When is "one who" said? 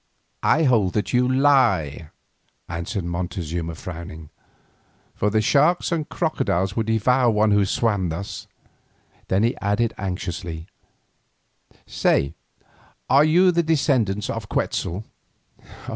7.29-7.63